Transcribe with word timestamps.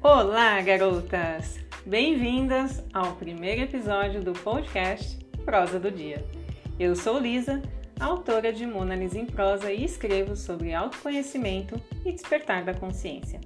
Olá, 0.00 0.60
garotas! 0.62 1.58
Bem-vindas 1.84 2.84
ao 2.94 3.16
primeiro 3.16 3.62
episódio 3.62 4.22
do 4.22 4.32
podcast 4.32 5.18
Prosa 5.44 5.80
do 5.80 5.90
Dia. 5.90 6.24
Eu 6.78 6.94
sou 6.94 7.18
Lisa, 7.18 7.60
autora 7.98 8.52
de 8.52 8.64
Mona 8.64 8.94
Lisa 8.94 9.18
em 9.18 9.26
Prosa 9.26 9.72
e 9.72 9.84
escrevo 9.84 10.36
sobre 10.36 10.72
autoconhecimento 10.72 11.82
e 12.06 12.12
despertar 12.12 12.64
da 12.64 12.72
consciência. 12.72 13.40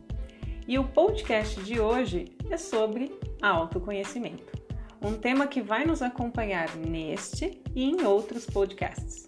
E 0.68 0.78
o 0.78 0.84
podcast 0.84 1.58
de 1.62 1.80
hoje 1.80 2.26
é 2.50 2.58
sobre 2.58 3.10
autoconhecimento, 3.40 4.52
um 5.00 5.14
tema 5.14 5.46
que 5.46 5.62
vai 5.62 5.86
nos 5.86 6.02
acompanhar 6.02 6.76
neste 6.76 7.62
e 7.74 7.82
em 7.82 8.04
outros 8.04 8.44
podcasts. 8.44 9.26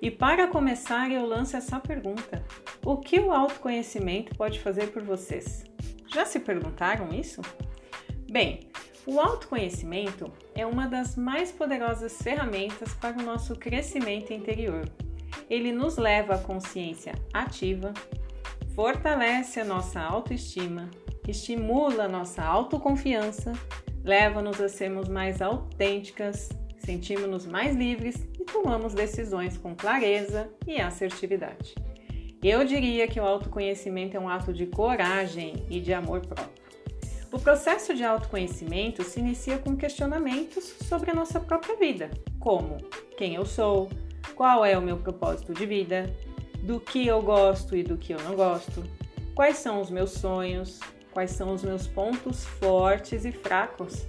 E 0.00 0.10
para 0.10 0.46
começar, 0.46 1.10
eu 1.10 1.24
lanço 1.24 1.56
essa 1.56 1.80
pergunta: 1.80 2.44
o 2.84 2.98
que 2.98 3.18
o 3.18 3.32
autoconhecimento 3.32 4.36
pode 4.36 4.60
fazer 4.60 4.88
por 4.88 5.02
vocês? 5.02 5.64
Já 6.16 6.24
se 6.24 6.40
perguntaram 6.40 7.12
isso? 7.12 7.42
Bem, 8.30 8.70
o 9.04 9.20
autoconhecimento 9.20 10.32
é 10.54 10.64
uma 10.64 10.86
das 10.86 11.14
mais 11.14 11.52
poderosas 11.52 12.16
ferramentas 12.22 12.94
para 12.94 13.18
o 13.18 13.22
nosso 13.22 13.54
crescimento 13.54 14.32
interior. 14.32 14.88
Ele 15.50 15.72
nos 15.72 15.98
leva 15.98 16.36
à 16.36 16.38
consciência 16.38 17.12
ativa, 17.34 17.92
fortalece 18.74 19.60
a 19.60 19.64
nossa 19.66 20.00
autoestima, 20.00 20.90
estimula 21.28 22.04
a 22.04 22.08
nossa 22.08 22.42
autoconfiança, 22.42 23.52
leva-nos 24.02 24.58
a 24.58 24.70
sermos 24.70 25.10
mais 25.10 25.42
autênticas, 25.42 26.48
sentimos-nos 26.78 27.44
mais 27.44 27.76
livres 27.76 28.26
e 28.40 28.44
tomamos 28.46 28.94
decisões 28.94 29.58
com 29.58 29.76
clareza 29.76 30.50
e 30.66 30.80
assertividade. 30.80 31.74
Eu 32.48 32.64
diria 32.64 33.08
que 33.08 33.18
o 33.18 33.24
autoconhecimento 33.24 34.16
é 34.16 34.20
um 34.20 34.28
ato 34.28 34.52
de 34.52 34.66
coragem 34.66 35.66
e 35.68 35.80
de 35.80 35.92
amor 35.92 36.20
próprio. 36.20 36.62
O 37.32 37.40
processo 37.40 37.92
de 37.92 38.04
autoconhecimento 38.04 39.02
se 39.02 39.18
inicia 39.18 39.58
com 39.58 39.76
questionamentos 39.76 40.62
sobre 40.88 41.10
a 41.10 41.14
nossa 41.14 41.40
própria 41.40 41.76
vida, 41.76 42.08
como 42.38 42.76
quem 43.16 43.34
eu 43.34 43.44
sou, 43.44 43.90
qual 44.36 44.64
é 44.64 44.78
o 44.78 44.80
meu 44.80 44.96
propósito 44.96 45.52
de 45.52 45.66
vida, 45.66 46.14
do 46.62 46.78
que 46.78 47.04
eu 47.04 47.20
gosto 47.20 47.76
e 47.76 47.82
do 47.82 47.96
que 47.96 48.14
eu 48.14 48.22
não 48.22 48.36
gosto, 48.36 48.84
quais 49.34 49.56
são 49.56 49.80
os 49.80 49.90
meus 49.90 50.12
sonhos, 50.12 50.78
quais 51.10 51.32
são 51.32 51.52
os 51.52 51.64
meus 51.64 51.88
pontos 51.88 52.44
fortes 52.44 53.24
e 53.24 53.32
fracos. 53.32 54.06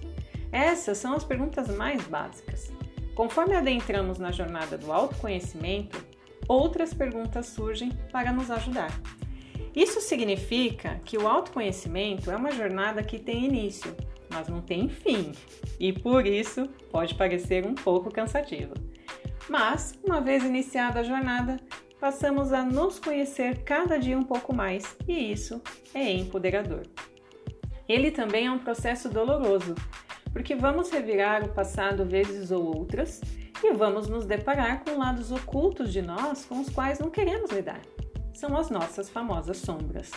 Essas 0.51 0.99
são 0.99 1.15
as 1.15 1.23
perguntas 1.23 1.75
mais 1.75 2.03
básicas. 2.03 2.71
Conforme 3.15 3.55
adentramos 3.55 4.19
na 4.19 4.31
jornada 4.31 4.77
do 4.77 4.93
autoconhecimento, 4.93 5.97
outras 6.47 6.93
perguntas 6.93 7.47
surgem 7.47 7.91
para 8.11 8.31
nos 8.31 8.49
ajudar. 8.49 8.91
Isso 9.75 10.01
significa 10.01 10.99
que 11.05 11.17
o 11.17 11.27
autoconhecimento 11.27 12.31
é 12.31 12.35
uma 12.35 12.51
jornada 12.51 13.03
que 13.03 13.19
tem 13.19 13.45
início, 13.45 13.95
mas 14.29 14.47
não 14.47 14.61
tem 14.61 14.89
fim, 14.89 15.31
e 15.79 15.93
por 15.93 16.25
isso 16.25 16.67
pode 16.91 17.15
parecer 17.15 17.65
um 17.65 17.75
pouco 17.75 18.11
cansativo. 18.11 18.73
Mas, 19.47 19.97
uma 20.03 20.19
vez 20.19 20.43
iniciada 20.43 20.99
a 20.99 21.03
jornada, 21.03 21.57
passamos 21.99 22.51
a 22.51 22.63
nos 22.63 22.99
conhecer 22.99 23.63
cada 23.63 23.97
dia 23.97 24.17
um 24.17 24.23
pouco 24.23 24.53
mais, 24.53 24.97
e 25.07 25.31
isso 25.31 25.61
é 25.93 26.11
empoderador. 26.11 26.83
Ele 27.87 28.11
também 28.11 28.47
é 28.47 28.51
um 28.51 28.59
processo 28.59 29.09
doloroso, 29.09 29.75
porque 30.33 30.55
vamos 30.55 30.89
revirar 30.89 31.43
o 31.43 31.49
passado 31.49 32.03
vezes 32.05 32.51
ou 32.51 32.75
outras 32.75 33.21
e 33.63 33.73
vamos 33.73 34.07
nos 34.07 34.25
deparar 34.25 34.83
com 34.83 34.97
lados 34.97 35.31
ocultos 35.31 35.91
de 35.91 36.01
nós 36.01 36.45
com 36.45 36.59
os 36.59 36.69
quais 36.69 36.99
não 36.99 37.09
queremos 37.09 37.51
lidar. 37.51 37.81
São 38.33 38.55
as 38.55 38.69
nossas 38.69 39.09
famosas 39.09 39.57
sombras. 39.57 40.11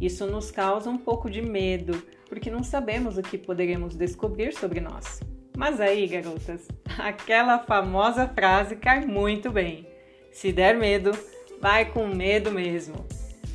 Isso 0.00 0.26
nos 0.26 0.50
causa 0.50 0.90
um 0.90 0.98
pouco 0.98 1.30
de 1.30 1.40
medo, 1.40 2.02
porque 2.28 2.50
não 2.50 2.64
sabemos 2.64 3.16
o 3.16 3.22
que 3.22 3.38
poderemos 3.38 3.94
descobrir 3.94 4.52
sobre 4.52 4.80
nós. 4.80 5.20
Mas 5.56 5.80
aí, 5.80 6.06
garotas, 6.08 6.66
aquela 6.98 7.60
famosa 7.60 8.26
frase 8.26 8.74
cai 8.74 9.06
muito 9.06 9.50
bem. 9.50 9.86
Se 10.32 10.52
der 10.52 10.76
medo, 10.76 11.12
vai 11.60 11.84
com 11.92 12.08
medo 12.08 12.50
mesmo. 12.50 13.06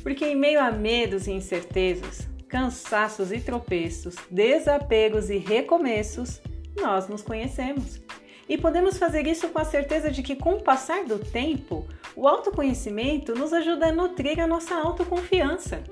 Porque 0.02 0.24
em 0.24 0.34
meio 0.34 0.60
a 0.60 0.70
medos 0.70 1.26
e 1.26 1.32
incertezas, 1.32 2.26
cansaços 2.48 3.30
e 3.30 3.38
tropeços, 3.38 4.16
desapegos 4.30 5.28
e 5.28 5.36
recomeços, 5.36 6.40
nós 6.80 7.06
nos 7.06 7.20
conhecemos. 7.20 8.00
E 8.50 8.58
podemos 8.58 8.98
fazer 8.98 9.28
isso 9.28 9.48
com 9.50 9.60
a 9.60 9.64
certeza 9.64 10.10
de 10.10 10.24
que, 10.24 10.34
com 10.34 10.54
o 10.54 10.60
passar 10.60 11.04
do 11.04 11.20
tempo, 11.20 11.86
o 12.16 12.26
autoconhecimento 12.26 13.32
nos 13.32 13.52
ajuda 13.52 13.86
a 13.86 13.92
nutrir 13.92 14.40
a 14.40 14.46
nossa 14.48 14.74
autoconfiança. 14.74 15.84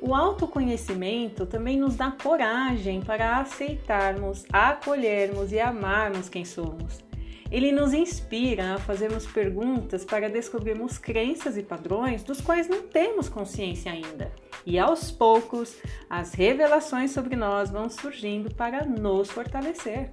O 0.00 0.14
autoconhecimento 0.14 1.44
também 1.44 1.76
nos 1.76 1.96
dá 1.96 2.10
coragem 2.10 3.02
para 3.02 3.36
aceitarmos, 3.36 4.46
acolhermos 4.50 5.52
e 5.52 5.60
amarmos 5.60 6.30
quem 6.30 6.46
somos. 6.46 7.04
Ele 7.50 7.70
nos 7.72 7.92
inspira 7.92 8.76
a 8.76 8.78
fazermos 8.78 9.26
perguntas 9.26 10.02
para 10.02 10.30
descobrirmos 10.30 10.96
crenças 10.96 11.58
e 11.58 11.62
padrões 11.62 12.22
dos 12.22 12.40
quais 12.40 12.66
não 12.70 12.80
temos 12.84 13.28
consciência 13.28 13.92
ainda. 13.92 14.32
E 14.64 14.78
aos 14.78 15.10
poucos, 15.10 15.76
as 16.08 16.32
revelações 16.32 17.10
sobre 17.10 17.36
nós 17.36 17.68
vão 17.68 17.90
surgindo 17.90 18.54
para 18.54 18.86
nos 18.86 19.30
fortalecer. 19.30 20.10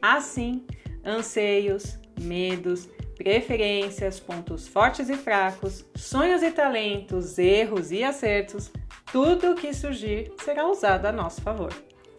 Assim, 0.00 0.64
anseios, 1.04 1.98
medos, 2.20 2.88
preferências, 3.16 4.18
pontos 4.18 4.66
fortes 4.66 5.08
e 5.08 5.16
fracos, 5.16 5.84
sonhos 5.94 6.42
e 6.42 6.50
talentos, 6.50 7.38
erros 7.38 7.92
e 7.92 8.02
acertos, 8.02 8.70
tudo 9.12 9.52
o 9.52 9.54
que 9.54 9.72
surgir 9.72 10.32
será 10.42 10.68
usado 10.68 11.06
a 11.06 11.12
nosso 11.12 11.40
favor. 11.40 11.72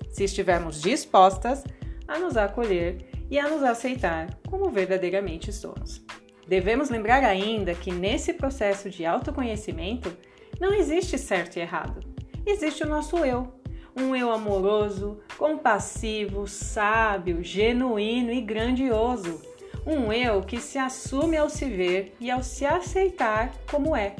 Se 0.09 0.23
estivermos 0.23 0.81
dispostas 0.81 1.63
a 2.07 2.17
nos 2.17 2.37
acolher 2.37 3.09
e 3.29 3.37
a 3.37 3.49
nos 3.49 3.63
aceitar 3.63 4.39
como 4.47 4.69
verdadeiramente 4.69 5.51
somos. 5.51 6.01
Devemos 6.47 6.89
lembrar 6.89 7.23
ainda 7.23 7.73
que 7.73 7.91
nesse 7.91 8.33
processo 8.33 8.89
de 8.89 9.05
autoconhecimento 9.05 10.15
não 10.59 10.73
existe 10.73 11.17
certo 11.17 11.57
e 11.57 11.59
errado. 11.59 11.99
Existe 12.45 12.83
o 12.83 12.87
nosso 12.87 13.17
eu, 13.17 13.51
um 13.95 14.15
eu 14.15 14.31
amoroso, 14.31 15.19
compassivo, 15.37 16.47
sábio, 16.47 17.41
genuíno 17.41 18.31
e 18.31 18.41
grandioso. 18.41 19.41
Um 19.85 20.11
eu 20.11 20.41
que 20.41 20.59
se 20.59 20.77
assume 20.77 21.37
ao 21.37 21.49
se 21.49 21.65
ver 21.65 22.15
e 22.19 22.29
ao 22.29 22.43
se 22.43 22.65
aceitar 22.65 23.53
como 23.69 23.95
é, 23.95 24.15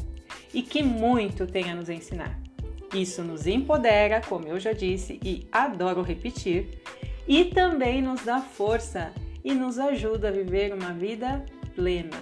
e 0.54 0.62
que 0.62 0.82
muito 0.82 1.46
tem 1.46 1.70
a 1.70 1.76
nos 1.76 1.90
ensinar. 1.90 2.40
Isso 2.94 3.24
nos 3.24 3.46
empodera, 3.46 4.22
como 4.22 4.48
eu 4.48 4.60
já 4.60 4.72
disse 4.72 5.20
e 5.24 5.48
adoro 5.52 6.02
repetir, 6.02 6.82
e 7.28 7.46
também 7.46 8.02
nos 8.02 8.24
dá 8.24 8.40
força 8.40 9.12
e 9.44 9.54
nos 9.54 9.78
ajuda 9.78 10.30
a 10.30 10.32
viver 10.32 10.74
uma 10.74 10.94
vida 10.94 11.44
plena. 11.76 12.18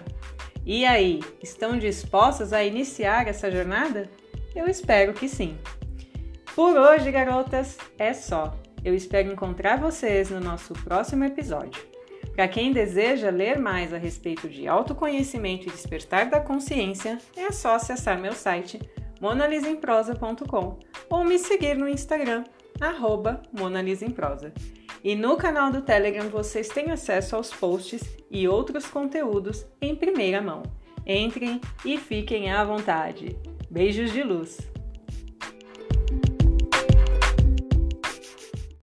E 0.66 0.85
aí, 0.85 1.20
estão 1.41 1.78
dispostas 1.78 2.53
a 2.53 2.64
iniciar 2.64 3.28
essa 3.28 3.52
jornada? 3.52 4.09
Eu 4.56 4.68
espero 4.68 5.14
que 5.14 5.28
sim. 5.28 5.58
Por 6.56 6.78
hoje, 6.78 7.12
garotas, 7.12 7.78
é 7.97 8.14
só. 8.14 8.56
Eu 8.86 8.94
espero 8.94 9.31
encontrar 9.31 9.80
vocês 9.80 10.30
no 10.30 10.40
nosso 10.40 10.74
próximo 10.74 11.24
episódio. 11.24 11.81
Para 12.36 12.47
quem 12.47 12.72
deseja 12.72 13.31
ler 13.31 13.58
mais 13.58 13.91
a 13.91 13.97
respeito 13.97 14.47
de 14.47 14.68
autoconhecimento 14.68 15.68
e 15.68 15.72
despertar 15.72 16.30
da 16.30 16.40
consciência, 16.40 17.18
é 17.36 17.52
só 17.52 17.75
acessar 17.75 18.19
meu 18.19 18.34
site 18.34 18.80
monalisemprosa.com 19.19 20.80
ou 21.09 21.24
me 21.24 21.40
seguir 21.40 21.75
no 21.75 21.90
Instagram, 21.90 22.44
monalisemprosa. 23.52 24.53
E 25.03 25.16
no 25.16 25.35
canal 25.38 25.72
do 25.72 25.81
Telegram 25.81 26.30
vocês 26.30 26.70
têm 26.70 26.91
acesso 26.91 27.35
aos 27.35 27.52
posts 27.52 28.03
e 28.30 28.47
outros 28.47 28.85
conteúdos 28.85 29.66
em 29.81 29.96
primeira 29.96 30.41
mão. 30.41 30.62
Entrem 31.06 31.59
e 31.84 31.97
fiquem 31.97 32.52
à 32.52 32.64
vontade. 32.64 33.35
Beijos 33.72 34.11
de 34.11 34.22
luz! 34.22 34.72